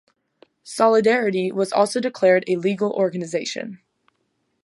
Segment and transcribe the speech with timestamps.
[0.63, 3.79] Solidarity was also declared a legal organization.